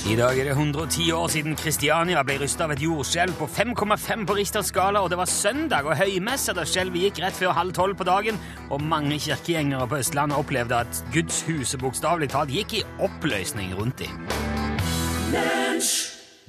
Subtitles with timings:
[0.07, 4.25] I dag er det 110 år siden Kristiania ble rysta av et jordskjelv på 5,5
[4.29, 7.73] på Richters skala, og det var søndag og høymesse da skjelvet gikk rett før halv
[7.73, 8.37] tolv på dagen,
[8.69, 14.13] og mange kirkegjengere på Østlandet opplevde at gudshuset bokstavelig talt gikk i oppløsning rundt dem.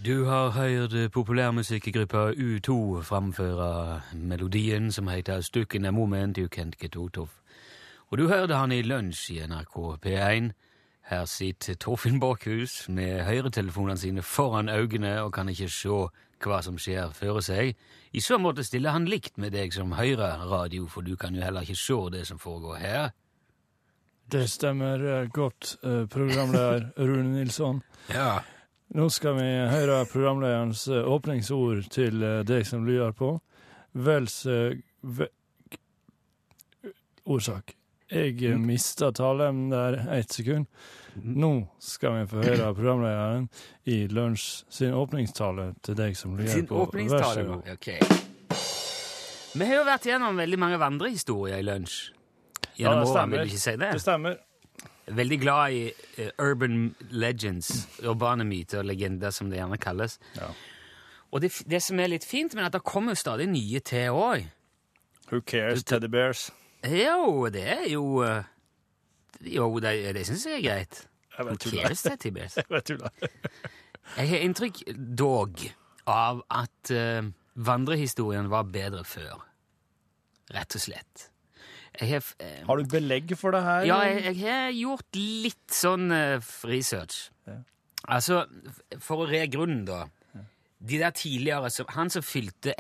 [0.04, 6.96] Du har hørt populærmusikkgruppa U2 framføre melodien som heter Stukken er moment you can't get
[6.96, 7.28] out of.
[8.08, 10.52] Og du hørte han i lunsj i NRK P1.
[11.08, 16.00] Her sitter Torfinn Borchhus med høyretelefonene sine foran øynene og kan ikke se
[16.44, 17.78] hva som skjer føre seg.
[18.12, 21.44] I så måte stiller han likt med deg som hører radio, for du kan jo
[21.44, 23.08] heller ikke se det som foregår her.
[24.28, 27.82] Det stemmer eh, godt, eh, programleder Rune Nilsson.
[28.12, 28.42] Ja.
[28.96, 33.34] Nå skal vi høre programlederens eh, åpningsord til deg som lyder på.
[33.92, 35.32] Vels ve
[37.28, 37.77] Ordsak.
[38.08, 40.66] Jeg eh, mista taleevnen der ett sekund.
[41.18, 41.50] Nå
[41.82, 43.48] skal vi få høre programlederen
[43.90, 46.84] i Lunsj sin åpningstale til deg som lurer på.
[46.94, 47.68] Vær så god.
[47.74, 47.88] Ok.
[49.58, 52.12] Vi har jo vært gjennom veldig mange vandrehistorier i lunsj.
[52.78, 53.48] Ja, Gjennom det årene, stemmer.
[53.48, 53.90] ikke si det?
[53.96, 54.36] Det stemmer.
[55.18, 55.80] Veldig glad i
[56.20, 57.70] uh, urban legends,
[58.04, 60.18] urbane myter og legender, som det gjerne kalles.
[60.36, 60.50] Ja.
[61.32, 64.14] Og det, det som er litt fint, men at det kommer jo stadig nye til
[64.14, 64.46] òg.
[65.32, 66.48] Who cares, teddy bears?
[66.86, 68.44] Jo, det er jo eh,
[69.54, 71.00] Jo, det, det syns jeg er greit.
[71.38, 72.04] Jeg vet cares,
[72.56, 73.10] Jeg vet tulla.
[74.16, 74.80] Jeg har inntrykk
[75.18, 75.60] dog
[76.08, 79.44] av at uh, vandrehistorien var bedre før.
[80.54, 81.28] Rett og slett.
[82.00, 83.86] Har, uh, Har du belegg for det her?
[83.86, 87.28] ja, jeg, jeg har gjort litt sånn uh, research.
[87.46, 87.60] Ja.
[88.08, 88.42] Altså,
[88.98, 90.06] for å re grunnen, da.
[90.78, 92.70] De der tidligere som, Han som fylte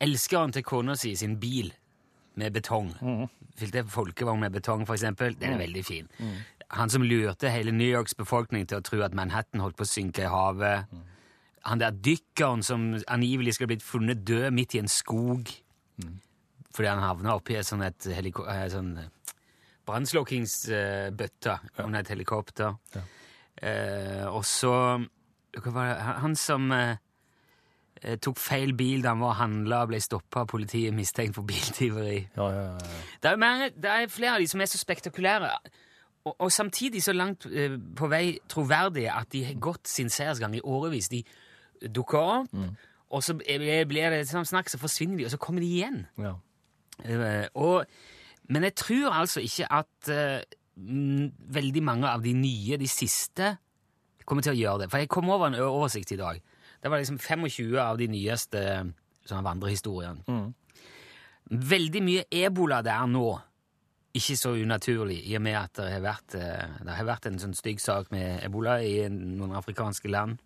[0.00, 1.72] elskeren til kona si sin bil
[2.36, 2.90] med betong.
[3.56, 5.34] Fylte folkevogn med betong, eksempel.
[5.40, 6.08] Den er veldig fin.
[6.76, 9.90] Han som lurte hele New Yorks befolkning til å tro at Manhattan holdt på å
[9.90, 10.86] synke i havet.
[11.66, 15.48] Han der dykkeren som angivelig skulle blitt funnet død midt i en skog
[16.76, 18.90] fordi han havna oppi et sånn et eh, sånn
[19.88, 22.74] brannslukkingsbøtte under et helikopter.
[23.62, 24.72] Eh, og så?
[25.64, 26.96] Han- som eh, eh,
[28.22, 31.46] tok feil bil da han var og handla og ble stoppa av politiet mistenkt for
[31.48, 32.20] biltyveri.
[32.36, 33.02] Ja, ja, ja.
[33.22, 35.50] Det er, mer, det er flere av de som er så spektakulære,
[36.26, 40.54] og, og samtidig så langt eh, på vei troverdige at de har gått sin seiersgang
[40.58, 41.10] i årevis.
[41.12, 41.22] De
[41.94, 42.54] dukker opp,
[43.10, 46.04] og så blir det sånn snakk, så forsvinner de, og så kommer de igjen.
[46.22, 46.36] ja.
[47.04, 47.84] Eh, og,
[48.48, 50.42] men jeg tror altså ikke at eh,
[50.76, 53.56] mm, veldig mange av de nye, de siste,
[54.26, 54.90] kommer til å gjøre det.
[54.90, 56.40] For jeg kom over en oversikt i dag.
[56.86, 58.60] Det var liksom 25 av de nyeste
[59.26, 60.22] sånne vandrehistoriene.
[61.50, 63.24] Veldig mye ebola der nå.
[64.16, 67.38] Ikke så unaturlig, i og med at det har vært, eh, det har vært en
[67.42, 70.38] sånn stygg sak med ebola i noen afrikanske land.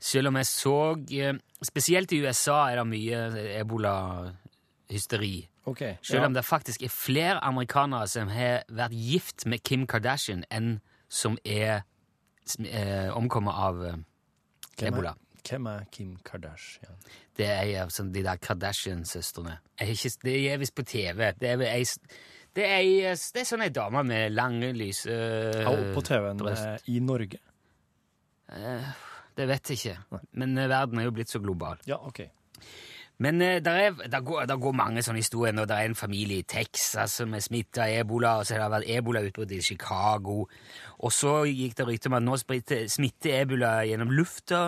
[0.00, 0.76] Selv om jeg så
[1.12, 1.34] eh,
[1.64, 3.18] Spesielt i USA er det mye
[3.60, 5.48] ebolahysteri.
[5.66, 6.26] Okay, Selv ja.
[6.26, 10.78] om det faktisk er flere amerikanere som har vært gift med Kim Kardashian, enn
[11.08, 11.82] som er
[12.44, 13.94] som er omkommet av eh,
[14.76, 15.14] Hvem er- ebola.
[15.44, 16.96] Hvem er Kim Kardashian?
[17.36, 19.58] Det er ei av sånn, de der Kardashian-søstrene.
[19.76, 21.32] Det er visst på TV.
[21.36, 21.82] Det er, ei
[22.54, 26.86] det er, ei, det er sånn ei dame med lange, lyse Ja, på TV-en eh,
[26.94, 27.42] i Norge.
[29.34, 30.22] Det vet jeg ikke.
[30.38, 31.80] Men eh, verden er jo blitt så global.
[31.90, 32.22] Ja, OK.
[33.18, 35.98] Men eh, der, er, der, går, der går mange sånne historier når det er en
[35.98, 39.60] familie i Texas som er smitta av ebola, og så har det vært ebolautbrudd i
[39.62, 40.44] Chicago.
[40.98, 44.64] Og så gikk det rykter om at nå smitter ebola gjennom lufta.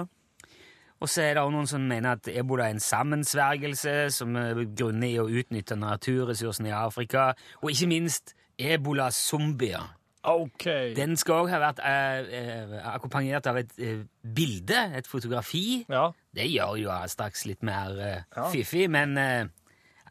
[1.01, 4.63] Og så er det også noen som mener at ebola er en sammensvergelse som er
[4.79, 7.31] grunner i å utnytte naturressursene i Afrika.
[7.61, 9.85] Og ikke minst ebola-zombier.
[10.27, 10.65] OK.
[10.97, 14.01] Den skal òg ha vært eh, eh, akkompagnert av et eh,
[14.35, 15.85] bilde, et fotografi.
[15.93, 16.09] Ja.
[16.35, 18.49] Det gjør jo straks litt mer eh, Ja.
[18.51, 19.45] fiffig, men eh,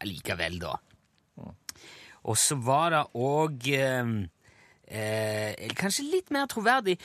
[0.00, 0.76] allikevel, da.
[2.26, 4.14] Og så var det òg eh,
[4.86, 6.96] eh, Kanskje litt mer troverdig.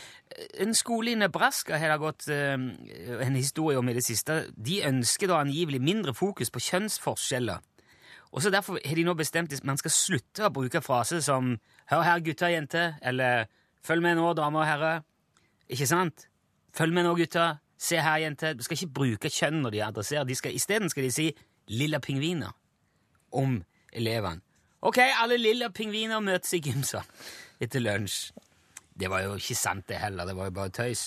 [0.61, 4.45] En skole i Nebraska har det gått eh, en historie om i det siste.
[4.55, 7.61] De ønsker da angivelig mindre fokus på kjønnsforskjeller.
[8.31, 11.57] Og så Derfor har de nå bestemt at man skal slutte å bruke fraser som
[11.91, 13.45] 'Hør her, gutter og jenter', eller
[13.83, 15.03] 'Følg med nå, damer og herrer'.
[15.69, 16.27] Ikke sant?
[16.73, 17.57] Følg med nå, gutter.
[17.77, 18.53] Se her, jenter.
[18.53, 20.23] Du skal ikke bruke kjønn når de adresserer.
[20.23, 21.33] De skal, Isteden skal de si
[21.67, 22.55] 'lilla pingviner'
[23.31, 23.63] om
[23.93, 24.41] elevene.
[24.81, 27.05] Ok, alle lilla pingviner møtes i gymsalen
[27.61, 28.31] etter lunsj.
[29.01, 30.27] Det var jo ikke sant, det heller.
[30.27, 31.03] Det var jo bare tøys.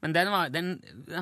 [0.00, 0.68] Men den, var, den,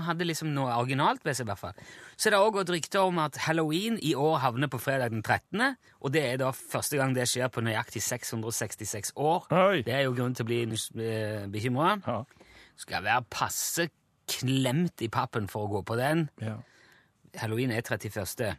[0.06, 1.86] hadde liksom noe originalt ved seg, i hvert fall.
[2.14, 5.24] Så det har også gått rykter om at halloween i år havner på fredag den
[5.24, 5.64] 13.,
[6.02, 9.48] og det er da første gang det skjer på nøyaktig 666 år.
[9.56, 9.82] Oi.
[9.86, 11.96] Det er jo grunn til å bli uh, bekymra.
[12.06, 12.20] Ja.
[12.84, 13.88] Skal være passe
[14.30, 16.28] klemt i pappen for å gå på den.
[16.42, 16.60] ja.
[17.40, 18.58] Halloween er 31.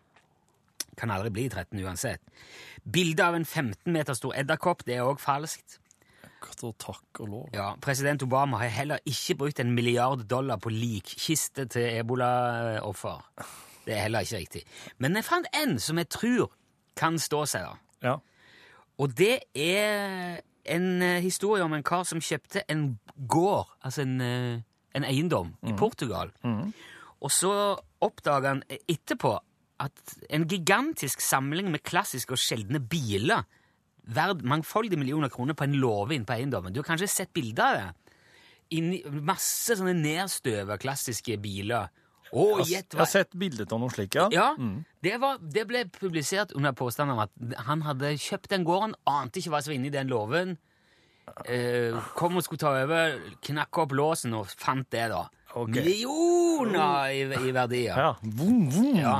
[0.98, 2.22] Kan aldri bli 13 uansett.
[2.84, 5.78] Bildet av en 15 meter stor edderkopp, det er òg falskt.
[6.44, 7.46] Godt og takk og lov.
[7.56, 13.24] Ja, President Obama har heller ikke brukt en milliard dollar på likkiste til ebolaoffer.
[13.86, 14.64] Det er heller ikke riktig.
[14.98, 16.52] Men jeg fant en som jeg tror
[17.00, 18.10] kan stå seg, da.
[18.10, 18.18] Ja.
[19.02, 24.20] Og det er en eh, historie om en kar som kjøpte en gård, altså en,
[24.22, 24.62] eh,
[24.96, 26.32] en eiendom, i Portugal.
[27.24, 27.54] Og så
[28.04, 29.38] oppdaga han etterpå
[29.84, 33.48] at en gigantisk samling med klassiske og sjeldne biler
[34.04, 36.74] verd mangfoldige millioner kroner på en låve inne på eiendommen.
[36.74, 38.16] Du har kanskje sett bilder av det?
[38.78, 41.92] Inni, masse sånne nedstøva klassiske biler.
[42.34, 44.26] Å, gjett Jeg har sett bilde av noe slikt, ja.
[44.34, 44.48] ja,
[45.06, 47.34] det, var, det ble publisert under påstand om at
[47.68, 50.56] han hadde kjøpt den gården, ante ikke hva som var inni den låven,
[51.46, 55.28] eh, kom og skulle ta over, knakk opp låsen og fant det, da.
[55.54, 55.84] Okay.
[55.84, 57.94] Millioner i, i verdier.
[57.94, 58.10] Ja.
[58.26, 58.98] Vum, vum.
[58.98, 59.20] Ja.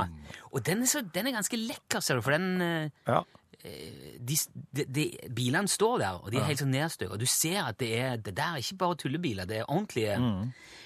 [0.50, 3.22] Og den er, så, den er ganske lekker, ser du, for den eh, Ja.
[3.64, 4.38] De,
[4.76, 5.04] de, de,
[5.36, 7.16] Bilene står der, og de er helt sånn nedstøva.
[7.20, 10.18] Du ser at det er det der er ikke bare tullebiler, det er ordentlige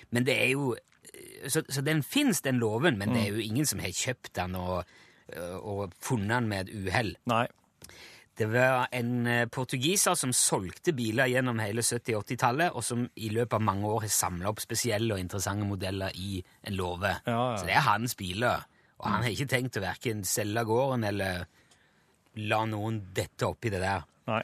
[0.10, 0.76] Men det er jo
[1.48, 4.56] Så, så den fins, den låven, men det er jo ingen som har kjøpt den
[4.56, 4.84] og,
[5.62, 7.16] og funnet den med et uhell.
[8.38, 13.08] Det var en eh, portugiser som solgte biler gjennom hele 70- og 80-tallet, og som
[13.16, 17.16] i løpet av mange år har samla opp spesielle og interessante modeller i en låve.
[17.26, 17.56] Ja, ja.
[17.58, 18.68] Så det er hans biler.
[18.98, 21.48] Og han har ikke tenkt å verken selge gården eller
[22.38, 24.06] la noen dette oppi det der.
[24.28, 24.42] Nei.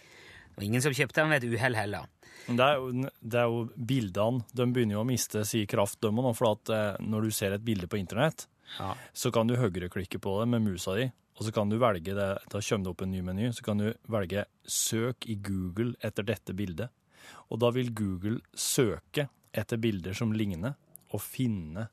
[0.58, 2.10] Og ingen som kjøpte den ved et uhell heller.
[2.44, 6.10] Det er, jo, det er jo bildene De begynner jo å miste sin kraft, de
[6.12, 8.48] òg, For at eh, når du ser et bilde på internett,
[8.80, 8.96] Ja.
[9.14, 11.06] så kan du høyreklikke på det med musa di,
[11.38, 13.78] og så kan du velge det, da kommer det opp en ny meny, så kan
[13.78, 16.90] du velge 'søk i Google etter dette bildet'.
[17.52, 20.76] Og da vil Google søke etter bilder som ligner,
[21.14, 21.88] og finne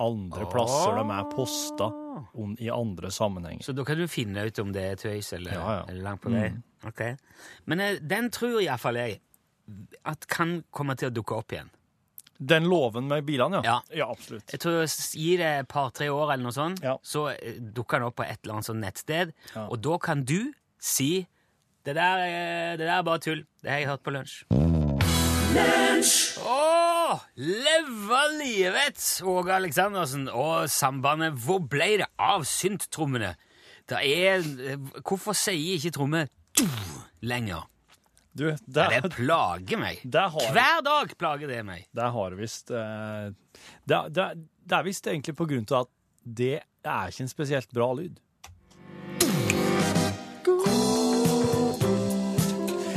[0.00, 1.90] andre plasser de er posta
[2.34, 3.62] om, i andre sammenhenger.
[3.64, 5.84] Så da kan du finne ut om det er tøys eller, Ja, ja.
[5.88, 6.48] eller langt på vei.
[6.86, 7.00] Ok.
[7.66, 9.20] Men eh, den tror iallfall jeg
[10.04, 11.70] at kan komme til å dukke opp igjen.
[12.44, 13.78] Den låven med bilene, ja?
[13.94, 14.08] Ja.
[14.10, 14.50] absolutt.
[14.52, 14.82] Jeg tror
[15.14, 16.96] Gi det et par-tre år, eller noe sånt, Ja.
[17.02, 19.32] så eh, dukker den opp på et eller annet sånt nettsted.
[19.54, 19.68] Ja.
[19.70, 20.52] Og da kan du
[20.82, 21.26] si
[21.84, 23.44] det der, er- det der er bare tull.
[23.62, 24.44] Det har jeg hørt på lunsj.
[27.14, 31.36] Å, leve livet, Åge Aleksandersen og sambandet.
[31.44, 33.34] Hvor ble det av synttrommene?
[33.86, 34.42] Det er
[35.04, 36.24] Hvorfor sier ikke tromme
[36.56, 36.64] «du»
[37.22, 37.68] lenger?
[38.34, 40.00] Du, Ja, det, plager meg.
[40.32, 41.86] har Hver dag plager det meg.
[41.94, 43.30] Det har visst eh,
[43.86, 44.26] det, det,
[44.66, 45.92] det er visst egentlig på grunn til at
[46.24, 48.18] det er ikke en spesielt bra lyd.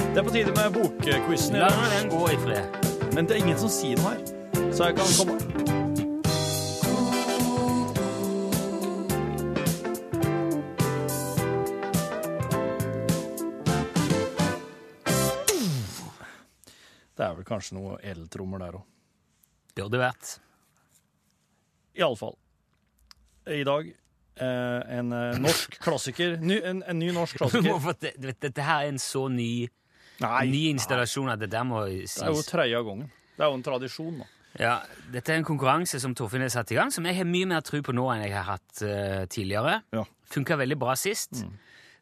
[0.10, 2.87] Det er på tide med bokquizen La den gå i fred.
[3.18, 4.20] Men det er ingen som sier noe her.
[4.78, 5.38] Så jeg kan komme
[17.18, 18.86] Det er vel kanskje noe eltrommer der òg.
[19.74, 20.36] Burde vært.
[21.98, 22.38] Iallfall.
[23.50, 26.38] I dag eh, en eh, norsk klassiker.
[26.38, 27.82] Ny, en, en ny norsk klassiker.
[28.14, 29.66] Du vet, Dette her er en så ny,
[30.22, 32.50] ny installasjon av det der må Det er jo sies.
[32.50, 33.12] tredje gangen.
[33.38, 34.30] Det er jo en tradisjon, da.
[34.58, 34.80] Ja,
[35.14, 37.62] dette er en konkurranse som Torfinn har satt i gang, som jeg har mye mer
[37.62, 39.82] tro på nå enn jeg har hatt uh, tidligere.
[39.94, 40.04] Ja.
[40.34, 41.44] Funka veldig bra sist.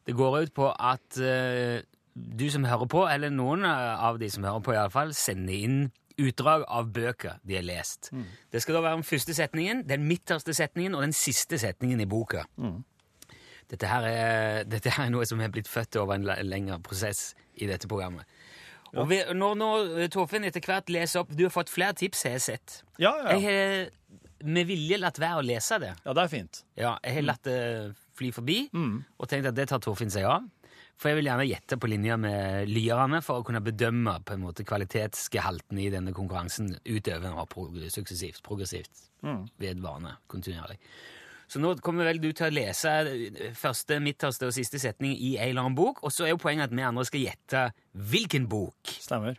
[0.06, 1.82] Det går ut på at uh,
[2.16, 5.52] du som hører på, eller noen av de som hører på i alle fall, sender
[5.52, 5.78] inn
[6.16, 8.08] utdrag av bøker de har lest.
[8.52, 12.08] Det skal da være den første setningen, den midterste setningen og den siste setningen i
[12.08, 12.46] boka.
[13.70, 17.32] Dette, her er, dette her er noe som er blitt født over en lengre prosess
[17.58, 18.28] i dette programmet.
[18.96, 22.36] Og vi, når, når Torfinn etter hvert leser opp Du har fått flere tips, har
[22.36, 22.76] jeg sett.
[23.02, 23.24] Ja, ja.
[23.26, 23.34] ja.
[23.34, 25.94] Jeg har med vilje latt være å lese det.
[26.04, 26.60] ja det er fint.
[26.78, 27.60] Ja, jeg har latt det
[28.16, 28.58] fly forbi
[29.18, 30.46] og tenkt at det tar Torfinn seg av.
[30.96, 34.44] For jeg vil gjerne gjette på linje med lyerne for å kunne bedømme på en
[34.46, 37.52] måte kvalitetsgehalten i denne konkurransen utover og
[37.92, 39.02] suksessivt, progressivt,
[39.60, 40.78] vedvarende, kontinuerlig.
[41.46, 42.92] Så nå kommer vel du til å lese
[43.54, 46.70] første, midterste og siste setning i ei eller annen bok, og så er jo poenget
[46.70, 48.96] at vi andre skal gjette hvilken bok.
[48.98, 49.38] Stemmer.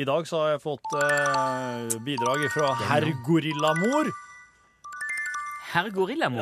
[0.00, 4.08] I dag så har jeg fått eh, bidrag fra herr Gorillamor.
[5.70, 5.90] Herr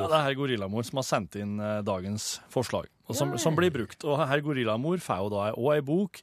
[0.05, 3.59] Ja, det er herr Gorillamor som har sendt inn eh, dagens forslag, og som, som
[3.59, 4.07] blir brukt.
[4.07, 6.23] Og herr Gorillamor får jo da òg ei bok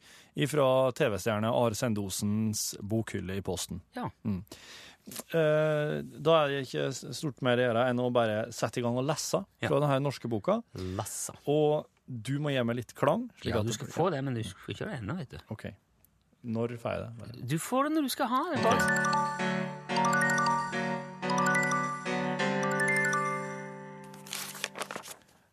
[0.52, 3.84] fra TV-stjerne Are Sendosens bokhylle i posten.
[4.00, 4.08] Ja.
[4.28, 4.60] Eh,
[5.06, 9.06] da er det ikke stort mer å gjøre enn å bare sette i gang og
[9.06, 9.68] lese Ja.
[9.70, 10.64] fra denne norske boka.
[10.98, 11.36] Lassa.
[11.48, 13.30] Og du må gi meg litt klang.
[13.42, 15.38] slik Ja, du skal få det, men du får ikke det ennå, vet du.
[15.52, 15.66] OK.
[16.46, 17.48] Når får jeg det?
[17.50, 18.64] Du får det når du skal ha det.
[18.64, 19.86] bare.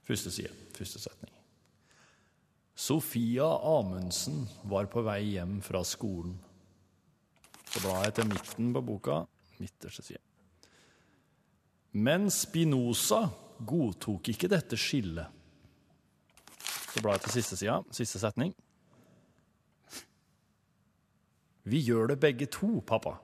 [0.07, 1.31] Første side, første setning.
[2.83, 6.35] Sofia Amundsen var på vei hjem fra skolen.
[7.73, 9.21] Så blar jeg til midten på boka,
[9.63, 10.23] midterste side.
[11.93, 13.27] Men Spinoza
[13.63, 15.41] godtok ikke dette skillet.
[16.93, 18.53] Så blar jeg til siste sida, siste setning.
[21.69, 23.15] Vi gjør det begge to, pappa.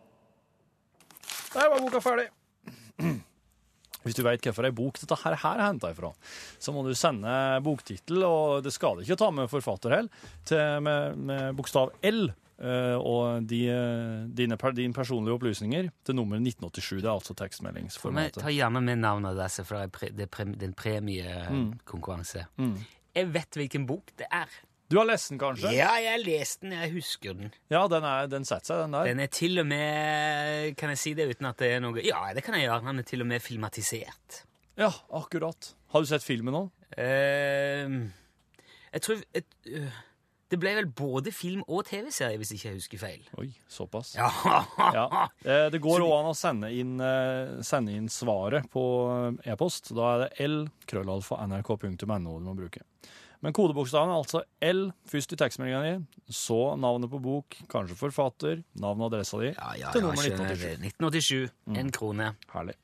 [1.53, 2.29] Der var boka ferdig.
[4.05, 6.13] Hvis du veit hvilken bok dette her, her er henta ifra,
[6.63, 7.33] så må du sende
[7.65, 12.29] boktittel, og det skal ikke ta med forfatter heller, med, med bokstav L
[12.59, 13.59] og de,
[14.35, 17.03] dine, dine, personlige opplysninger til nummer 1987.
[17.03, 18.43] Det er altså tekstmeldingsformatet.
[18.43, 20.79] ta gjerne med navnet deres, for det er, pre, det er, pre, det er en
[20.79, 22.47] premiekonkurranse.
[23.15, 24.51] Jeg vet hvilken bok det er.
[24.89, 25.69] Du har lest den, kanskje?
[25.77, 26.73] Ja, jeg har lest den.
[26.73, 27.51] Jeg husker den.
[27.69, 29.09] Ja, den, er, den setter seg, den der.
[29.11, 32.23] Den er til og med Kan jeg si det uten at det er noe Ja,
[32.33, 32.81] det kan jeg gjøre.
[32.87, 34.43] Den er til og med filmatisert.
[34.81, 35.75] Ja, akkurat.
[35.93, 36.63] Har du sett filmen nå?
[36.97, 38.09] Uh,
[38.95, 39.99] jeg tror øh,
[40.49, 43.21] Det ble vel både film og TV-serie, hvis ikke jeg husker feil.
[43.37, 44.15] Oi, såpass.
[44.17, 44.31] Ja,
[44.95, 45.05] Ja.
[45.45, 48.85] Eh, Det går òg an å sende inn, eh, sende inn svaret på
[49.45, 49.93] eh, e-post.
[49.95, 50.57] Da er det l
[50.89, 52.81] krøllalfa nrk.no du må bruke.
[53.45, 55.93] Men kodebokstaven er altså L først i tekstmeldinga di,
[56.35, 60.57] så navnet på bok, kanskje forfatter, navn og adressa di, ja, ja, til nummer skjønner
[60.59, 60.65] 1987.
[60.65, 60.75] det.
[60.97, 61.79] 1987.
[61.79, 62.33] En krone.
[62.57, 62.75] Herlig.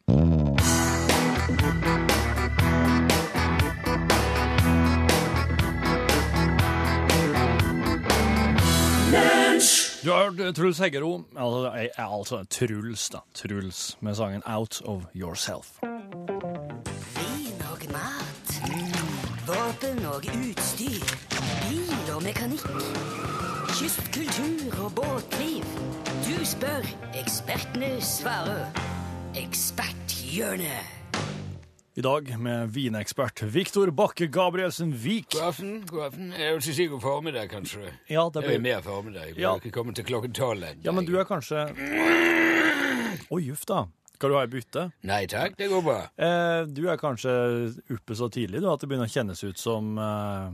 [10.04, 13.18] Du har hørt eh, Truls Heggero, altså, eh, altså Truls, da.
[13.35, 15.66] Truls, med sangen Out of Yourself.
[17.16, 18.50] Vin og mat.
[19.47, 21.16] Våpen og utstyr.
[21.68, 22.66] Bil og mekanikk.
[23.68, 25.64] Kystkultur og båtliv.
[26.26, 28.66] Du spør, ekspertene svarer.
[29.37, 31.03] Eksperthjørnet.
[31.96, 35.28] I dag med vinekspert Viktor Bakke Gabrielsen Vik.
[35.30, 36.32] God aften, god aften.
[36.34, 37.92] Jeg er jo god formiddag, kanskje.
[38.10, 38.48] Ja, det blir...
[38.50, 38.62] Jeg er blir...
[38.64, 39.28] mer formiddag.
[39.28, 39.52] Jeg Ja.
[39.60, 40.64] ikke komme til klokken tolv.
[40.64, 40.82] ennå.
[40.82, 41.68] ja, men du er kanskje
[43.30, 43.84] Oi, juff da.
[44.16, 44.90] Skal du ha ei bytte?
[45.06, 46.00] Nei takk, det går bra.
[46.18, 47.30] Eh, du er kanskje
[47.94, 50.50] oppe så tidlig du, at det begynner å kjennes ut som eh,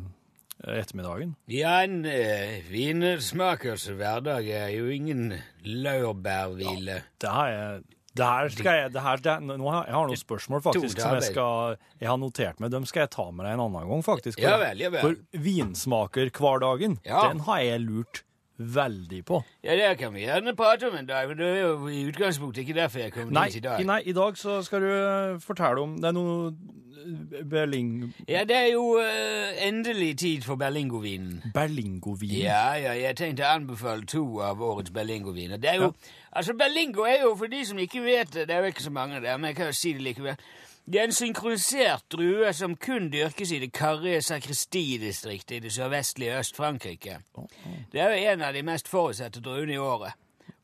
[0.76, 1.32] ettermiddagen?
[1.48, 7.00] Ja, en eh, vinsmakers hverdag er jo ingen laurbærhvile.
[7.16, 7.80] Det har er,
[8.18, 11.14] det her skal jeg det her, det, nå har, Jeg har noen spørsmål faktisk som
[11.14, 12.72] jeg skal Jeg har notert meg.
[12.74, 14.40] Dem skal jeg ta med deg en annen gang, faktisk.
[14.42, 15.00] Ja vel, ja vel.
[15.04, 17.28] For vinsmakerhverdagen, Ja.
[17.28, 18.22] den har jeg lurt
[18.60, 19.42] veldig på.
[19.64, 22.62] Ja, det kan vi gjerne prate om en dag, men det er jo i utgangspunktet
[22.62, 23.86] ikke derfor jeg kom Nei, dit i dag.
[23.86, 28.14] nei, i dag så skal du eh, fortelle om Det er noe eh, Berling...
[28.28, 31.42] Ja, det er jo uh, endelig tid for Berlingovinen.
[31.54, 32.42] Berlingovinen?
[32.44, 35.56] Ja, ja, jeg tenkte å anbefale to av årets Berlingoviner.
[35.56, 35.92] Det er jo,
[36.32, 38.92] altså Berlingo er jo, for de som ikke vet det, det er jo ikke så
[38.92, 40.36] mange der, men jeg kan jo si det likevel,
[40.86, 46.38] det er en synkronisert drue som kun dyrkes i det karrige sakristidistriktet i det sørvestlige
[46.38, 47.18] Øst-Frankrike.
[47.92, 50.12] Det er jo en av de mest forutsette druene i året,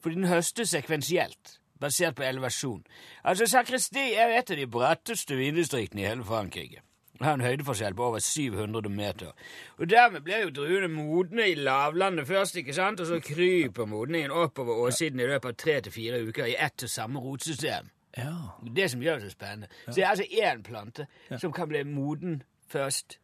[0.00, 2.84] fordi den høstes sekvensielt, basert på elevasjon.
[3.24, 6.82] Altså, sakristi er jo et av de bratteste vindistriktene i hele Frankrike.
[7.18, 9.32] Det har en høydeforskjell på over 700 meter.
[9.78, 13.00] Og dermed blir jo druene modne i lavlandet først, ikke sant?
[13.00, 16.82] Og så kryper modningen oppover åssiden i løpet av tre til fire uker i ett
[16.82, 17.88] og samme rotsystem.
[18.16, 18.32] Ja.
[18.76, 19.66] Det som gjør det så spennende.
[19.86, 21.06] Så det er altså én plante
[21.38, 23.18] som kan bli moden først,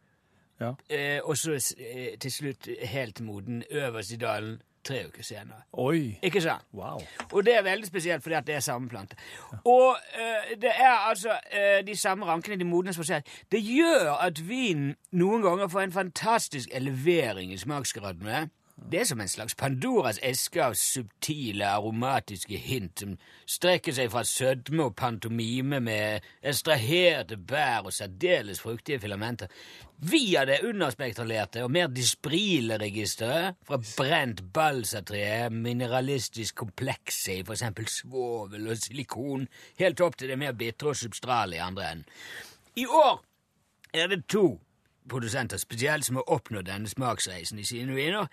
[0.61, 0.73] Ja.
[0.89, 5.61] eh, og så eh, til slutt helt moden øverst i dalen tre uker senere.
[5.73, 6.19] Oi.
[6.21, 6.61] Ikke sant?
[6.73, 7.01] Wow.
[7.31, 9.15] Og det er veldig spesielt fordi at det er samme plante.
[9.65, 13.23] Og eh, det er altså eh, de samme rankene, de modnes forskjellig.
[13.51, 18.49] Det gjør at vinen noen ganger får en fantastisk elevering i smaksgradene.
[18.91, 23.13] Det er som en slags Pandoras eske av subtile, aromatiske hint som
[23.49, 29.47] strekker seg fra sødme og pantomime med estraherte bær og særdeles fruktige filamenter,
[30.03, 37.87] via det underspektralerte og mer disprile registeret fra brent balsatre, mineralistisk komplekse i for eksempel
[37.87, 39.47] svovel og silikon,
[39.79, 42.05] helt opp til det mer bitre og substrale i andre enden.
[42.75, 43.23] I år
[43.93, 44.59] er det to
[45.09, 48.27] produsenter spesielt som har oppnådd denne smaksreisen i sine viner.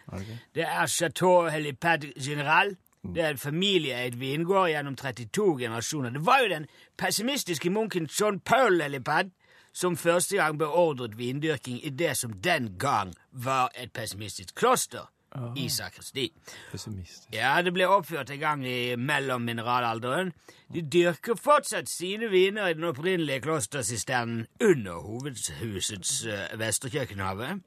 [0.54, 2.76] Det er Chateau Helipad General
[3.14, 6.10] Det er en familieeid vingård gjennom 32 generasjoner.
[6.10, 6.66] Det var jo den
[6.98, 9.30] pessimistiske munken John Paul Helipad
[9.72, 15.08] som første gang beordret vindyrking i det som den gang var et pessimistisk kloster
[15.56, 16.32] i sakristi.
[16.70, 17.28] Pessimistisk.
[17.34, 20.32] Ja, det ble oppført en gang i mellommineralalderen.
[20.74, 27.60] De dyrker fortsatt sine viner i den opprinnelige klostersisternen under hovedhusets uh, vesterkjøkkenhave.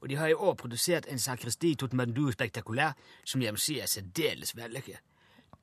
[0.00, 3.88] Og de har i år produsert en sakristi Totmandu spektakulær som jeg må si er
[3.88, 5.00] særdeles vellykket.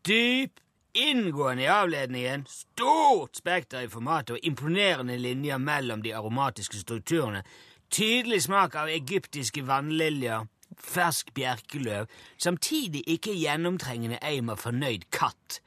[0.08, 0.62] Dyp,
[0.94, 7.44] inngående i avledningen, stort spekter i formatet og imponerende linjer mellom de aromatiske strukturene.
[7.92, 10.48] Tydelig smak av egyptiske vannliljer,
[10.84, 12.08] fersk bjerkeløv,
[12.38, 15.60] samtidig ikke gjennomtrengende eim av fornøyd katt.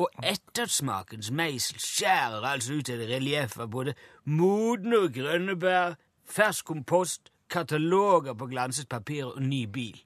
[0.00, 6.70] Og ettersmakens meisel skjærer altså ut et relieff av både modne og grønne bær, fersk
[6.72, 9.98] kompost, kataloger på glanset papir og ny bil.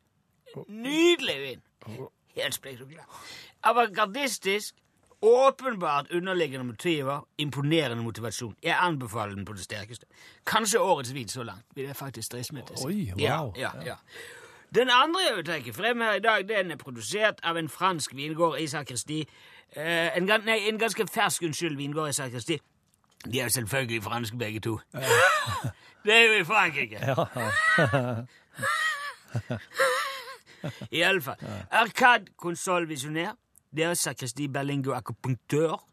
[0.69, 1.63] Nydelig vin!
[2.35, 3.07] Helt spektakulær.
[3.63, 4.75] Avantgardistisk,
[5.25, 8.57] åpenbart underliggende motiver, imponerende motivasjon.
[8.63, 10.07] Jeg anbefaler den på det sterkeste.
[10.47, 12.45] Kanskje årets vin så langt, vil jeg faktisk til.
[12.87, 13.53] Oi, Ja, wow.
[13.57, 13.95] ja, ja.
[14.75, 18.15] Den andre jeg vil trekke frem her i dag, den er produsert av en fransk
[18.17, 19.29] vingård i sakristi.
[19.77, 22.59] Eh, en, nei, en ganske fersk, unnskyld, vingård i sakristi.
[23.25, 24.79] De er jo selvfølgelig franske begge to.
[26.05, 27.01] det er jo i Frankrike.
[30.91, 31.37] I alle fall.
[31.71, 32.25] Arcade
[33.75, 35.85] Console er sakristi Berlingo akupunktør.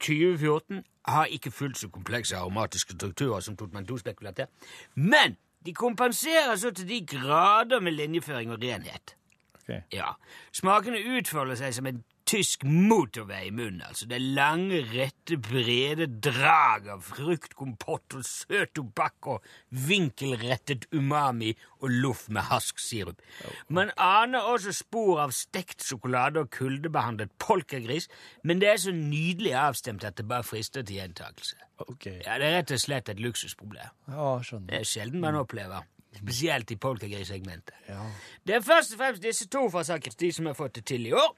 [0.00, 4.46] 2014 har ikke fullt så komplekse aromatiske strukturer som Totman 2 spekulerte.
[4.94, 5.36] Men
[5.66, 9.16] de kompenserer så til de grader med linjeføring og renhet.
[9.54, 9.80] Okay.
[9.92, 10.10] Ja,
[10.52, 13.82] Smakene utfolder seg som en tysk motorvei i munnen.
[13.86, 14.06] altså.
[14.10, 21.90] Det er lange, rette, brede drag av fruktkompott og søt tobakk og vinkelrettet umami og
[22.02, 23.22] loff med hasksirup.
[23.68, 28.08] Man aner også spor av stekt sjokolade og kuldebehandlet polkagris,
[28.42, 31.56] men det er så nydelig avstemt at det bare frister til gjentakelse.
[31.86, 32.06] Ok.
[32.06, 33.92] Ja, Det er rett og slett et luksusproblem.
[34.08, 34.70] Ja, skjønner.
[34.72, 35.84] Det er sjelden man opplever.
[36.16, 37.74] Spesielt i polkagris-segmentet.
[37.90, 38.00] Ja.
[38.46, 41.12] Det er først og fremst disse to fra Sakristi som har fått det til i
[41.12, 41.34] år.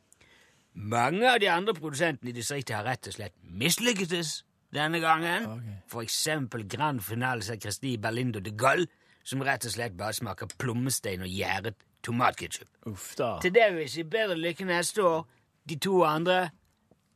[0.79, 4.45] Mange av de andre produsentene i distriktet har rett og slett mislykkedes
[4.75, 5.49] denne gangen.
[5.57, 5.77] Okay.
[5.91, 8.87] For eksempel Grand Finale Sakristi Berlindo de Gaulle,
[9.27, 12.71] som rett og slett bare smaker plommestein og gjæret tomatketchup.
[12.87, 13.35] Uff da.
[13.43, 15.27] Til det vil si bedre lykke neste år.
[15.69, 16.39] De to andre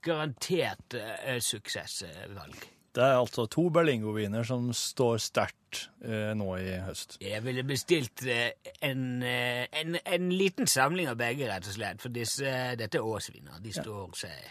[0.03, 2.72] garantert uh, suksessvalg.
[2.93, 7.17] Det er altså to Berlingo-viner som står sterkt eh, nå i høst.
[7.25, 8.51] Jeg ville bestilt eh,
[8.85, 12.03] en, eh, en, en liten samling av begge, rett og slett.
[12.05, 13.63] For disse, dette er årsviner.
[13.65, 14.51] De står seg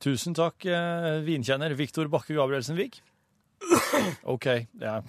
[0.00, 3.00] Tusen takk, eh, vinkjenner Viktor Bakke Gabrielsen Vik.
[4.34, 4.46] OK,
[4.80, 5.00] ja.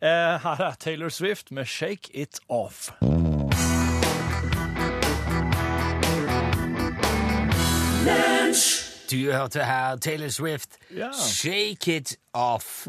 [0.00, 2.92] Eh, her er Taylor Swift med 'Shake It Off'.
[9.10, 10.78] Du hørte her Taylor Swift.
[10.96, 11.10] Ja.
[11.12, 12.88] 'Shake It Off'.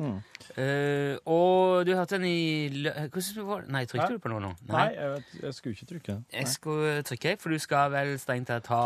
[0.58, 3.70] Eh, og du hørte den i Hvordan var det?
[3.72, 4.14] Nei, trykte Hæ?
[4.14, 4.54] du på noe nå?
[4.70, 6.18] Nei, jeg, vet, jeg skulle ikke trykke.
[6.34, 8.82] Jeg skulle trykke, for du skal vel strengt tatt ta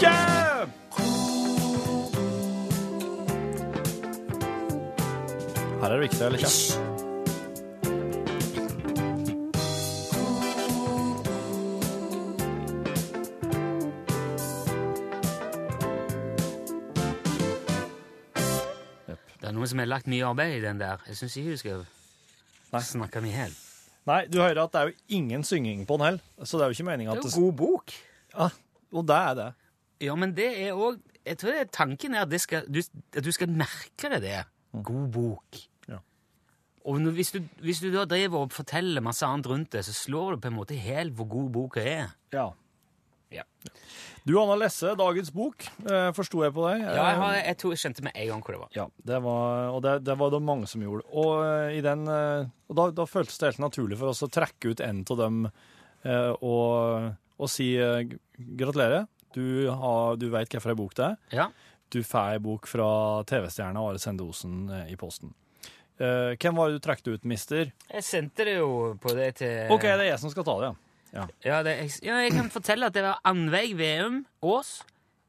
[0.00, 0.68] Yeah!
[5.80, 6.48] Her er det viktig, eller ikke?
[6.48, 6.95] Det er
[19.76, 21.02] som har lagt mye arbeid i den der.
[21.04, 21.80] Jeg syns ikke du skal
[22.72, 22.80] Nei.
[22.80, 23.54] snakke mye i.
[24.06, 26.70] Nei, du hører at det er jo ingen synging på den heller, så det er
[26.70, 27.94] jo ikke meninga Det er jo god bok.
[28.32, 28.48] Ja,
[28.96, 29.48] og det er det.
[30.06, 32.78] Ja, men det er òg Jeg tror det er tanken er at, det skal, du,
[33.12, 34.44] at du skal merke deg det.
[34.86, 35.58] God bok.
[35.90, 35.98] Ja.
[36.86, 40.36] Og hvis, du, hvis du da driver og forteller masse annet rundt det, så slår
[40.36, 42.14] du på en måte helt hvor god boka er.
[42.32, 42.52] Ja.
[43.36, 43.44] Ja,
[44.26, 46.80] Du, Anna Lesse, dagens bok, eh, forsto jeg på deg.
[46.82, 48.72] jeg, har, jeg, tror jeg skjønte med en gang hvor det var.
[48.74, 51.06] Ja, det var, og det, det var det mange som gjorde.
[51.12, 54.30] Og, eh, i den, eh, og da, da føltes det helt naturlig for oss å
[54.32, 58.02] trekke ut en av dem eh, og, og si eh,
[58.36, 59.06] gratulerer.
[59.36, 61.16] Du, har, du veit hvilken bok det er.
[61.44, 61.48] Ja.
[61.94, 62.86] Du får ei bok fra
[63.30, 65.34] TV-stjerna Are Sende Osen eh, i posten.
[66.02, 67.70] Eh, hvem var det du trakk ut, mister?
[67.92, 70.72] Jeg sendte det jo på det til OK, det er jeg som skal ta det,
[70.72, 70.74] ja.
[71.16, 71.26] Ja.
[71.44, 74.76] Ja, det, jeg, ja, jeg kan fortelle at det var Anveig Veum Aas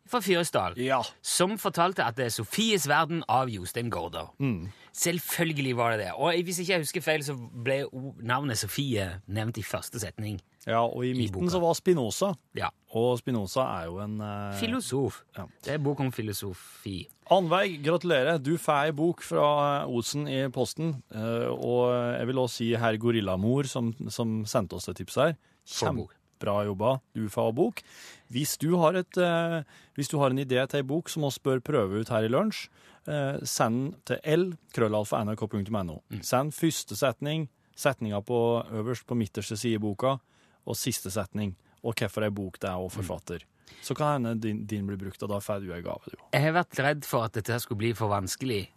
[0.08, 1.02] fra Fyresdal Ja.
[1.21, 4.30] som fortalte at det er Sofies verden av Jostein Gaarder.
[4.39, 4.69] Mm.
[4.97, 6.12] Selvfølgelig var det det.
[6.17, 10.39] Og hvis ikke jeg husker feil, så ble o- navnet Sofie nevnt i første setning.
[10.67, 11.52] ja, og i midten boka.
[11.54, 12.32] så var Spinoza.
[12.58, 12.69] Ja.
[12.95, 15.21] Og Spinoza er jo en eh, Filosof.
[15.38, 15.45] Ja.
[15.63, 17.08] Det er bok om filosofi.
[17.32, 18.39] Annveig, gratulerer.
[18.39, 20.95] Du får ei bok fra Osen i posten.
[21.13, 25.36] eh, Og jeg vil også si herr Gorillamor, som, som sendte oss det tipset her.
[25.67, 26.13] For bok.
[26.38, 27.82] Bra jobba, du og bok.
[28.30, 29.63] Hvis du har, et, eh,
[29.95, 32.30] hvis du har en idé til ei bok som oss bør prøve ut her i
[32.30, 32.67] lunsj,
[33.08, 36.01] eh, send til l-krøllalfa.nrk.no.
[36.21, 40.19] Send første setning, setninga på øverst på midterste side i boka,
[40.67, 43.43] og siste setning, og hvorfor ei bok det er, og forfatter.
[43.82, 46.17] Så kan hende din, din blir brukt, og da får du ei gave, du.
[46.34, 48.67] Jeg har vært redd for at dette skulle bli for vanskelig,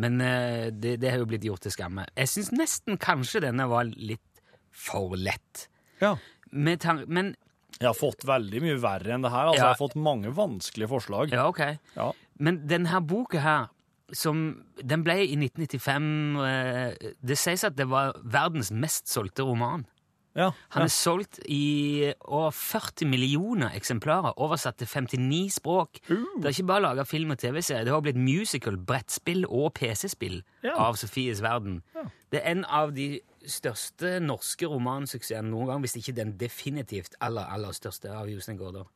[0.00, 2.06] men eh, det, det har jo blitt gjort til skamme.
[2.16, 5.68] Jeg syns nesten kanskje denne var litt for lett.
[6.00, 6.16] Ja.
[6.52, 7.34] Med men
[7.80, 9.46] Jeg har fått veldig mye verre enn det her.
[9.52, 9.68] Altså, Ja.
[9.70, 11.30] Jeg har fått mange vanskelige forslag.
[11.32, 11.78] Ja, ok.
[11.96, 12.12] Ja.
[12.38, 13.68] Men denne boka her,
[14.12, 19.86] som Den ble i 1995 eh, Det sies at det var verdens mest solgte roman.
[20.34, 20.52] Ja.
[20.70, 25.98] Han er solgt i over 40 millioner eksemplarer, oversatt til 59 språk.
[26.06, 30.42] Det er ikke bare laga film og TV-serie, det har blitt musical, brettspill og PC-spill
[30.62, 30.76] Ja.
[30.76, 31.82] av Sofies verden.
[32.30, 37.46] Det er en av de største norske romansuksessen noen gang, hvis ikke den definitivt aller,
[37.48, 38.88] aller største av Jostein Gaarder.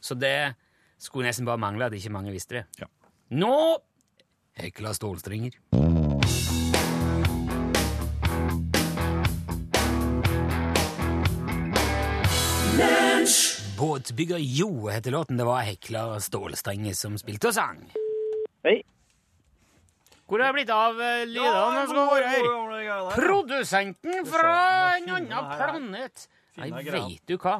[0.00, 0.54] Så det
[1.00, 2.64] skulle nesten bare mangle at ikke mange visste det.
[2.80, 2.88] Ja.
[3.34, 3.54] Nå
[4.60, 5.58] hekla stålstringer.
[13.78, 15.36] Båtbygger Jo heter låten.
[15.36, 17.80] Det var hekla stålstrenger som spilte og sang.
[18.64, 18.78] Hei.
[20.26, 22.44] Hvor er det blitt av uh, være her?
[23.14, 24.54] Produsenten fra
[24.96, 26.28] en annen planet.
[26.56, 27.58] Nei, veit du hva?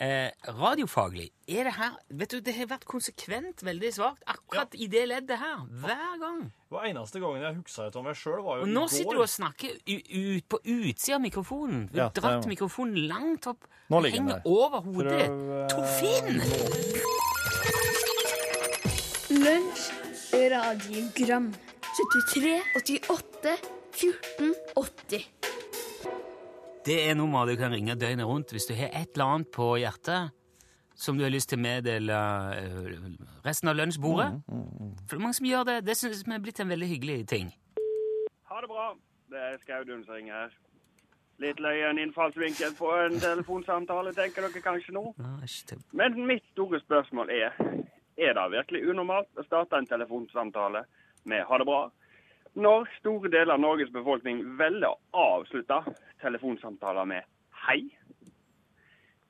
[0.00, 4.86] Eh, radiofaglig er det her Vet du, Det har vært konsekvent veldig svakt akkurat i
[4.88, 5.58] det leddet her.
[5.82, 6.38] Hver gang.
[6.46, 8.84] Det var eneste gangen jeg huska ut om meg sjøl, var jo Og i nå
[8.88, 10.06] sitter du og snakker u-
[10.38, 11.88] ut på utsida av mikrofonen.
[11.92, 13.66] Du Ja, har dratt er- mikrofonen langt opp.
[13.90, 14.50] Nå ligger den Henger der.
[14.50, 15.28] over hodet.
[15.28, 17.40] Prøv, eh, Torfinn!
[19.30, 19.90] Lunsj,
[20.32, 23.56] radiogram 73, 88,
[23.92, 25.28] 14, 80
[26.86, 29.76] Det er nummeret du kan ringe døgnet rundt hvis du har et eller annet på
[29.76, 30.30] hjertet
[30.94, 32.16] som du har lyst til å meddele
[32.60, 32.96] eh,
[33.44, 34.42] resten av lunsjbordet.
[34.46, 35.76] For det er mange som gjør det.
[35.88, 37.46] Det synes vi er blitt en veldig hyggelig ting.
[38.50, 38.90] Ha det bra.
[39.32, 40.58] Det er Skaudun som ringer her.
[41.40, 45.06] Litt løyen innfallsvinkel på en telefonsamtale, tenker dere kanskje nå.
[45.96, 47.56] Men mitt store spørsmål er
[48.20, 50.84] er det virkelig unormalt å starte en telefonsamtale
[51.24, 51.90] med 'ha det bra',
[52.54, 57.90] når store deler av Norges befolkning velger å avslutte telefonsamtaler med 'hei'?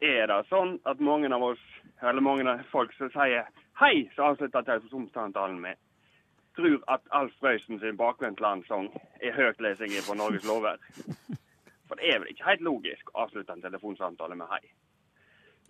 [0.01, 1.65] Er det sånn at mange av oss,
[2.03, 3.47] eller mange av folk som sier
[3.81, 5.77] 'hei', som avslutter telefonsamtalen med
[6.57, 8.91] tror at Alf Prøysen sin Bakvendtland-sang
[9.23, 10.77] er høytlesing fra Norges lover.
[11.89, 14.63] For det er vel ikke helt logisk å avslutte en telefonsamtale med hei.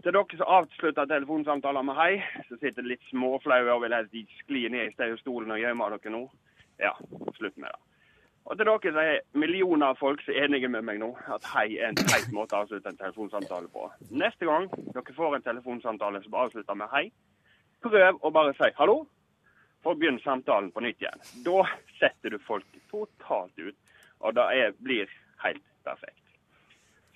[0.01, 2.13] Til dere som avslutter telefonsamtaler med hei,
[2.49, 6.23] så sitter litt småflaue og vil helst skli ned i stedet-stolen og gjemme dere nå.
[6.81, 6.95] Ja,
[7.37, 7.81] slutt med det.
[8.49, 11.45] Og til dere så er millioner av folk som er enige med meg nå, at
[11.53, 13.91] hei er en teit måte å avslutte en telefonsamtale på.
[14.23, 17.05] Neste gang dere får en telefonsamtale som avslutter med hei,
[17.85, 19.03] prøv å bare si hallo,
[19.85, 21.29] for å begynne samtalen på nytt igjen.
[21.45, 21.67] Da
[22.01, 23.77] setter du folk totalt ut,
[24.25, 25.13] og det blir
[25.45, 26.20] helt perfekt.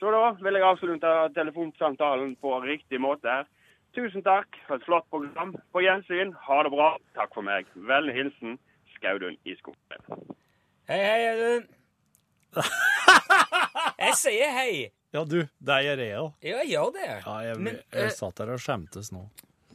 [0.00, 3.46] Så da vil jeg avslutte telefonsamtalen på riktig måte her.
[3.94, 5.54] Tusen takk for et flott program.
[5.72, 6.34] På gjensyn.
[6.48, 6.88] Ha det bra.
[7.14, 7.68] Takk for meg.
[7.74, 8.58] Vennlig hilsen
[8.96, 10.34] Skaudun i skogen.
[10.90, 11.68] Hei, hei, Audun.
[14.04, 14.72] Jeg sier hei.
[15.14, 16.30] Ja, du, det gjør jeg òg.
[16.42, 17.04] Ja, jeg gjør det.
[17.06, 19.20] Ja, jeg, Men, jeg eh, satt der og skjemtes nå.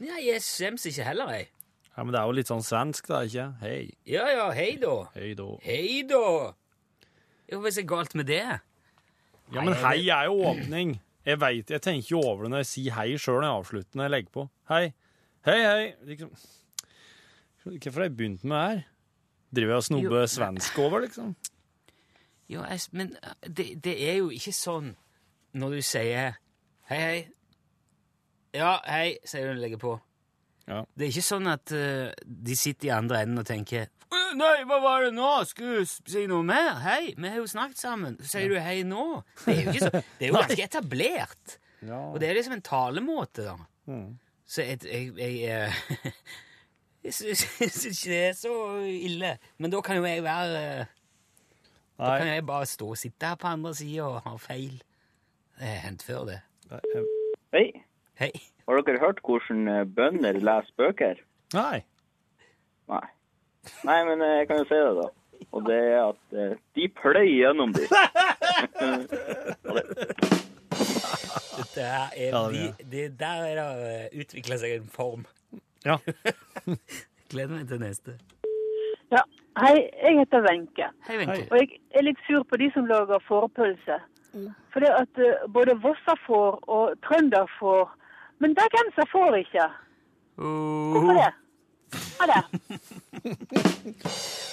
[0.04, 1.48] Nei, jeg skjems ikke heller, jeg.
[1.94, 3.46] Ja, Men det er jo litt sånn svensk, da, ikke?
[3.64, 3.78] Hei.
[4.08, 4.98] Ja, ja, hei da.
[5.16, 5.48] Hei da.
[5.64, 6.24] Hei da.
[7.56, 8.44] Hva er så galt med det?
[9.54, 11.00] Ja, men hei er jo åpning.
[11.26, 14.00] Jeg vet, jeg tenker jo over det når jeg sier hei sjøl når jeg avslutter
[14.00, 14.46] når jeg legger på.
[14.70, 14.84] Hei.
[15.48, 15.84] Hei, hei.
[16.10, 16.32] Liksom.
[17.64, 18.84] Hvorfor har jeg begynt med det her?
[19.56, 21.34] Driver jeg og snobber svensk over, liksom?
[22.50, 24.94] Jo, jeg, men eh, det, det er jo ikke sånn
[25.58, 26.38] når du sier
[26.90, 27.20] hei, hei.
[28.54, 29.96] Ja, hei, sier du når du legger på.
[30.70, 30.84] Ja.
[30.94, 33.99] Det er ikke sånn at uh, de sitter i andre enden og tenker «Øh,
[34.38, 35.30] Nei, hva var det nå?
[35.50, 36.76] Skulle du si noe mer?
[36.84, 38.18] Hei, vi har jo snakket sammen.
[38.26, 39.24] Sier du hei nå?
[39.46, 41.56] Det er jo, ikke så, det er jo ganske etablert.
[41.82, 42.02] Ja.
[42.12, 43.56] Og det er liksom en talemåte, da.
[43.90, 44.20] Mm.
[44.50, 46.14] Så jeg, jeg, jeg, eh,
[47.06, 48.54] jeg syns jeg syns ikke det er så
[48.92, 49.34] ille.
[49.58, 50.96] Men da kan jo jeg være eh,
[52.00, 54.82] Da kan jeg bare stå og sitte her på andre sida og ha feil.
[55.60, 56.42] Det har hendt før, det.
[57.54, 57.66] Hei,
[58.22, 58.32] Hei.
[58.68, 61.24] har dere hørt hvordan eh, bønder leser bøker?
[61.54, 61.82] Nei.
[62.90, 63.08] Nei.
[63.88, 65.08] Nei, men eh, jeg kan jo si det, da.
[65.56, 67.86] Og det er at eh, de pløyer gjennom de.
[71.60, 75.26] Dette her er Ja, det de, er det Der er det utvikla seg en form.
[75.86, 75.98] Ja.
[77.32, 78.18] Gleder meg til neste.
[79.12, 79.22] Ja,
[79.64, 80.90] hei, jeg heter Wenche.
[81.08, 81.48] Hei, Wenche.
[81.50, 84.00] Og jeg er litt sur på de som lager fårpølse.
[84.74, 87.96] For det at eh, både Vossa-får og trønderfår
[88.40, 89.66] Men bergenser får ikke.
[90.40, 91.32] Hvorfor det?
[92.20, 92.42] Ha det.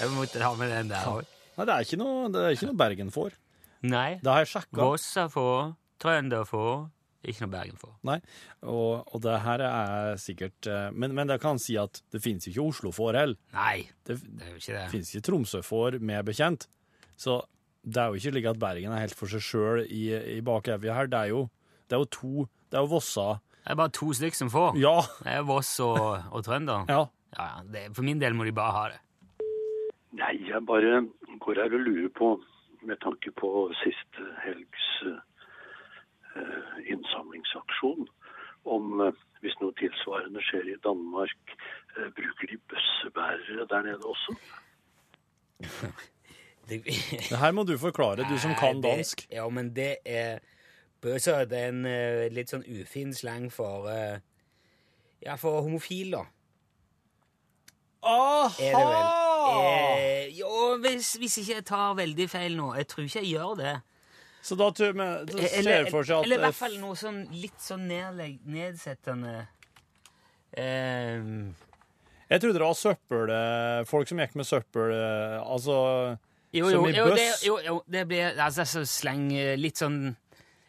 [0.00, 1.24] Jeg måtte ha med den der òg.
[1.56, 3.36] Nei, det er ikke noe, det er ikke noe Bergen-får.
[3.88, 4.10] Nei.
[4.20, 4.76] Det har jeg sjekka.
[4.82, 5.70] Vossafår,
[6.02, 6.86] trønderfår,
[7.26, 7.94] ikke noe Bergen får.
[8.06, 8.16] Nei,
[8.68, 12.44] og, og det her er sikkert eh, Men, men det kan si at det finnes
[12.46, 13.38] jo ikke Oslo-får heller.
[13.56, 14.82] Nei, Det, det er jo ikke det.
[14.84, 16.68] Det finnes ikke Tromsø-får meg bekjent.
[17.18, 17.40] Så
[17.86, 20.04] det er jo ikke slik at Bergen er helt for seg sjøl i,
[20.36, 21.10] i bakevja her.
[21.10, 21.44] Det er, jo,
[21.88, 23.26] det er jo to Det er jo Vossa
[23.62, 24.76] Det er bare to stykker som får.
[24.82, 24.96] Ja.
[25.24, 26.84] Det er Voss og, og Trønder.
[26.92, 27.04] ja.
[27.38, 29.00] Ja, ja, det, for min del må de bare ha det.
[30.16, 31.02] Nei, jeg bare
[31.44, 32.28] går her og lurer på,
[32.88, 33.50] med tanke på
[33.82, 38.06] siste helgs uh, innsamlingsaksjon,
[38.64, 39.10] om uh,
[39.44, 41.56] hvis noe tilsvarende skjer i Danmark,
[41.98, 44.36] uh, bruker de bøssebærere der nede også?
[46.70, 46.80] det
[47.42, 49.26] her må du forklare, du som kan dansk.
[49.28, 49.36] det-.
[49.36, 50.38] Ja, men det er
[51.04, 53.84] Bøser det er en litt sånn ufin slang for
[55.22, 56.22] Ja, for homofil, da.
[58.06, 59.10] Er det vel.
[59.46, 60.50] Eh, jo,
[60.82, 62.70] hvis, hvis ikke jeg tar veldig feil nå.
[62.78, 63.74] Jeg tror ikke jeg gjør det.
[64.46, 66.94] Så da, tror men, da ser jeg for seg at eller i hvert fall noe
[66.98, 69.32] sånn litt sånn nedlegg, nedsettende
[70.54, 71.18] eh,
[72.30, 73.32] Jeg trodde det var søppel...
[73.34, 75.78] eh, Folk som gikk med søppel eh, Altså
[76.54, 77.42] Jo, Som jo, i jo, det, bøss?
[77.46, 79.98] jo, jo, det blir altså, så sleng eh, litt sånn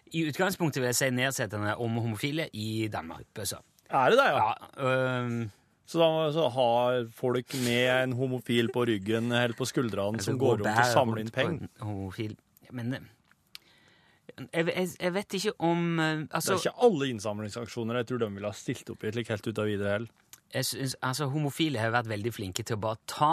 [0.10, 3.28] I utgangspunktet vil jeg si nedsettende om homofile i Danmark.
[3.36, 3.62] Bøsser.
[3.94, 4.42] Er det det, ja?
[4.42, 5.42] Ja, øhm,
[5.88, 10.60] Så da så har folk med en homofil på ryggen eller på skuldrene som går
[10.60, 12.36] rundt og samler inn penger?
[12.76, 13.06] Men eh,
[14.52, 18.24] jeg, jeg, jeg vet ikke om altså, Det Altså, er ikke alle innsamlingsaksjoner jeg tror
[18.26, 20.02] de ville ha stilt opp i helt ut av videre
[20.54, 23.32] jeg synes, altså homofile har vært veldig flinke til å bare ta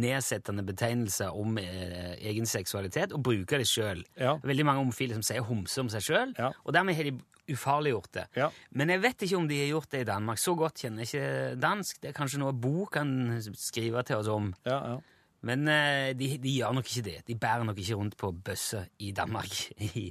[0.00, 4.02] nedsettende betegnelse om eh, egen seksualitet og bruker det sjøl.
[4.20, 4.34] Ja.
[4.42, 6.50] Veldig mange homofile som sier homse om seg sjøl, Ja.
[6.64, 7.14] og dermed har de
[7.54, 8.26] ufarliggjort det.
[8.40, 8.50] Ja.
[8.72, 10.38] Men jeg vet ikke om de har gjort det i Danmark.
[10.40, 11.98] Så godt kjenner jeg ikke dansk.
[12.00, 13.10] Det er kanskje noe Bo kan
[13.52, 14.52] skrive til oss om.
[14.64, 15.00] Ja, ja.
[15.44, 17.18] Men eh, de, de gjør nok ikke det.
[17.28, 19.52] De bærer nok ikke rundt på bøsse i Danmark
[19.92, 20.06] i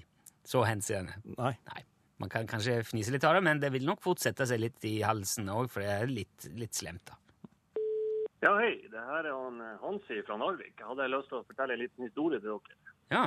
[0.45, 1.15] så henseende.
[1.39, 1.55] Nei.
[1.71, 1.81] Nei.
[2.21, 4.85] Man kan kanskje fnise litt av det, men det vil nok fort sette seg litt
[4.85, 7.17] i halsen òg, for det er litt, litt slemt, da.
[8.43, 8.75] Ja, hei.
[8.91, 10.73] Det her er han eh, Hansi fra Narvik.
[10.75, 12.95] Jeg hadde lyst til å fortelle en liten historie til dere.
[13.13, 13.21] Ja.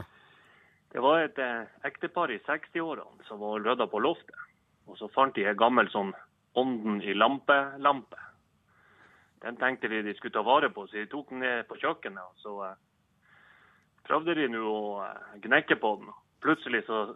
[0.93, 4.43] Det var et eh, ektepar i 60-årene som var rydda på loftet.
[4.87, 6.13] Og så fant de en gammel sånn
[6.61, 8.21] ånden i lampe-lampe.
[9.41, 12.21] Den tenkte de de skulle ta vare på, så de tok den ned på kjøkkenet.
[12.21, 12.77] Og så eh,
[14.05, 16.13] prøvde de nå å eh, gnekke på den.
[16.45, 17.07] Plutselig så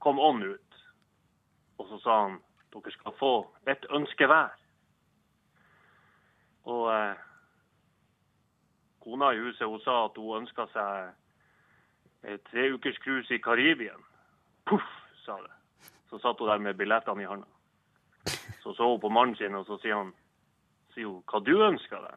[0.00, 0.82] kom ånden ut.
[1.76, 2.40] Og så sa han
[2.72, 3.34] dere skal få
[3.68, 4.56] et ønske hver.
[6.64, 7.16] Og eh,
[9.02, 11.10] kona i huset hun sa at hun ønska seg
[12.34, 14.04] et treukers cruise i Karibien.
[14.66, 14.86] Puff,
[15.24, 15.54] sa det.
[16.10, 17.48] Så satt hun der med billettene i hånda.
[18.62, 20.12] Så så hun på mannen sin, og så sier han
[20.94, 22.16] sier hun, hva du ønsker deg?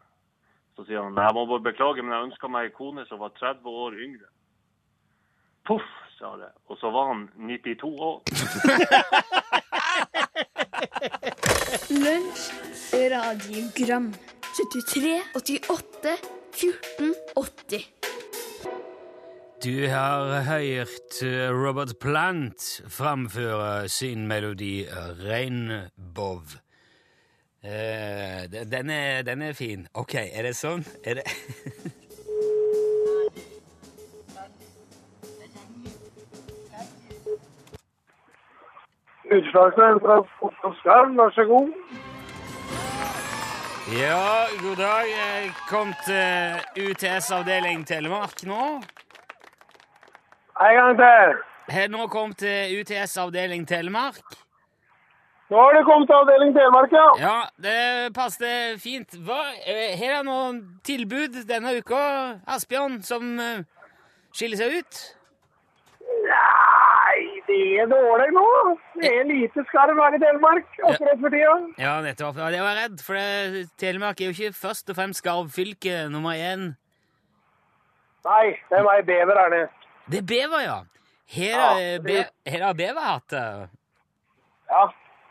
[0.76, 3.34] Så sier han jeg må bare beklage, men jeg ønska meg ei kone som var
[3.40, 4.28] 30 år yngre.
[5.66, 5.88] Puff,
[6.20, 6.52] sa det.
[6.70, 8.22] Og så var han 92 år.
[12.06, 12.44] Lunsj,
[12.94, 14.14] radiogram
[14.56, 16.18] 73, 88,
[16.54, 17.92] 14, 80
[19.64, 24.86] Du har hørt eh, Robert Plant framføre sin melodi
[25.26, 26.42] Rainbow.
[27.64, 29.88] Eh, den- er, den er fin.
[29.94, 30.86] Ok, er det sånn?
[31.04, 31.24] Er det
[39.36, 41.72] Utslagsvenn fra Fotoskarv, vær så god.
[43.94, 45.06] Ja, god dag.
[45.06, 48.62] Jeg kom til UTS avdeling Telemark nå.
[50.58, 51.36] En gang til.
[51.70, 54.24] Har nå kommet til UTS avdeling Telemark.
[55.54, 57.06] Nå har du kommet til avdeling Telemark, ja.
[57.22, 59.20] Ja, det passet fint.
[59.22, 62.02] Hva, eh, Har dere noen tilbud denne uka,
[62.48, 63.62] Asbjørn, som eh,
[64.34, 65.04] skiller seg ut?
[66.02, 66.42] Det
[67.82, 68.46] er dårlig nå.
[69.02, 71.54] Det er lite skarv her i Telemark akkurat for tida.
[71.82, 72.38] Ja, nettopp.
[72.42, 76.36] Ja, jeg var redd, for det, Telemark er jo ikke først og fremst skarvfylke nummer
[76.38, 76.74] én.
[78.26, 79.70] Nei, det er meg bever her nede.
[80.10, 80.78] Det er bever, ja.
[81.36, 83.70] Har Ja, be, det- beverhatt det?
[84.70, 84.84] Ja,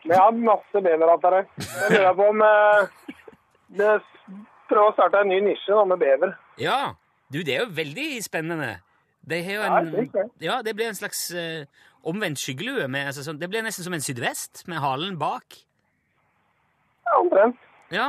[0.04, 1.46] vi har masse beverhatter her.
[1.58, 3.14] Jeg lurer på om eh,
[3.78, 3.92] det
[4.68, 6.36] prøver å starte en ny nisje da, med bever.
[6.58, 6.94] Ja.
[7.32, 8.76] Du, det er jo veldig spennende.
[9.26, 10.46] Det, er jo Ja, en, jeg synes det.
[10.46, 11.64] ja, det blir en slags eh,
[12.10, 12.86] omvendt skyggelue.
[12.90, 15.58] Med, altså, sånn, det blir nesten som en sydvest, med halen bak.
[17.06, 17.56] Ja, omtrent.
[17.94, 18.06] Ja.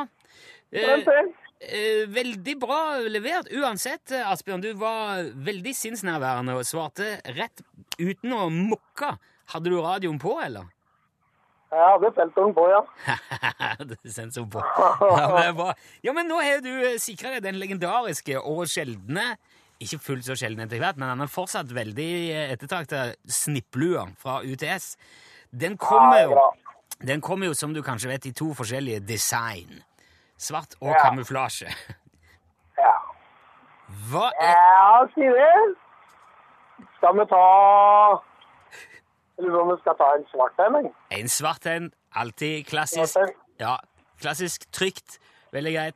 [0.71, 1.71] Eh, Omtrent det.
[1.71, 2.79] eh, veldig bra
[3.11, 4.63] levert uansett, eh, Asbjørn.
[4.63, 7.61] Du var veldig sinnsnærværende og svarte rett
[7.99, 9.15] uten å mukke.
[9.53, 10.71] Hadde du radioen på, eller?
[11.75, 12.79] Jeg hadde sensoren på, ja.
[13.89, 14.61] det er sensor på.
[14.63, 15.73] Ja, men,
[16.05, 16.69] ja, men nå har du
[17.03, 19.33] sikra deg den legendariske og sjeldne
[19.85, 22.09] Ikke fullt så sjelden etter hvert, men han er fortsatt veldig
[22.55, 24.95] ettertrakta snipplua fra UTS.
[25.55, 26.45] Den kommer jo,
[27.05, 29.83] den kommer jo, som du kanskje vet, i to forskjellige design.
[30.37, 31.03] Svart og Ja.
[31.09, 31.69] kamuflasje.
[32.75, 32.91] Ja.
[34.11, 35.75] Hva er Ja, si det.
[36.97, 37.43] Skal vi ta
[39.37, 40.89] Jeg lurer på om vi skal ta en svart en.
[41.19, 43.15] En svart en, alltid klassisk.
[43.59, 43.77] Ja,
[44.19, 45.19] klassisk, trygt,
[45.55, 45.95] veldig greit.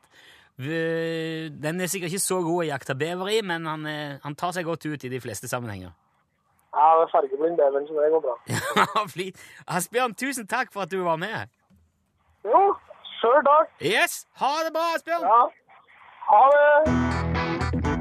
[0.60, 4.52] Den er sikkert ikke så god å jakte bever i, men han, er- han tar
[4.58, 5.94] seg godt ut i de fleste sammenhenger.
[6.76, 8.36] Ja, det er fargeblind beveren, så det går bra.
[9.80, 11.50] Asbjørn, tusen takk for at du var med.
[12.46, 12.62] Jo,
[13.22, 13.72] sjøl takk.
[13.82, 15.26] Yes, ha det bra, Asbjørn.
[15.26, 15.42] Ja.
[16.30, 18.00] Ha det.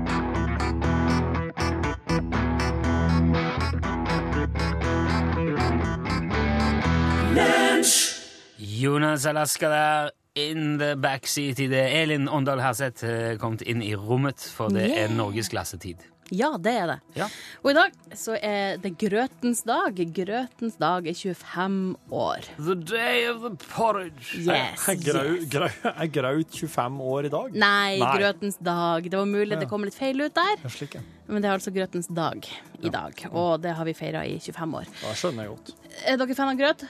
[8.59, 11.69] Jonas Alaska der, in the backseat i.
[11.75, 16.07] Elin Åndal Herseth eh, kommet inn i rommet, for det er norgesklassetid.
[16.31, 16.97] Ja, det er det.
[17.17, 17.25] Ja.
[17.65, 19.97] Og i dag så er det grøtens dag.
[20.13, 21.79] Grøtens dag er 25
[22.13, 22.45] år.
[22.59, 24.37] The day of the porridge.
[24.45, 25.47] Yes, Er grau, yes.
[25.55, 27.57] grau, er Graut 25 år i dag?
[27.65, 29.09] Nei, grøtens dag.
[29.09, 29.63] Det var mulig Ja.
[29.65, 30.53] det kom litt feil ut der.
[30.67, 31.05] Ja, slik, ja.
[31.33, 32.45] Men det er altså grøtens dag
[32.85, 34.87] i dag, og det har vi feira i 25 år.
[35.01, 35.73] Det skjønner jeg godt.
[36.13, 36.85] Er dere fan av grøt?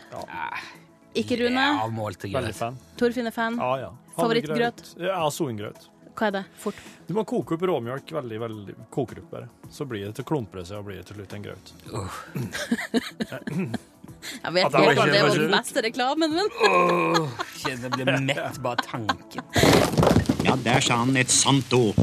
[1.18, 1.66] Ikke Rune?
[1.82, 2.74] Avmålte Veldig fan.
[2.98, 3.54] Torfinn er fan?
[3.60, 3.90] Ja, ja.
[4.18, 4.78] Favorittgrøt?
[5.02, 5.80] Ja, soengrøt.
[6.18, 6.44] Hva er det?
[6.58, 6.78] Fort.
[7.06, 9.46] Du må koke opp råmjølk veldig, veldig Koker opp bare.
[9.70, 11.66] Så blir det til klumper seg og blir det til slutt en grøt.
[14.18, 17.28] Jeg vet ikke om det var den beste reklamen, men oh,
[17.62, 19.42] jeg blir mett bare tanken.
[20.42, 21.94] Ja, der sa han et sant ord.